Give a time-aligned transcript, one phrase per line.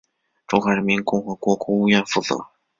[0.47, 2.47] 中华人民共和国国务院负责。